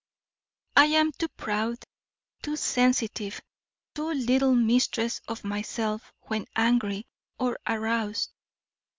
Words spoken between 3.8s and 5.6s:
too little mistress of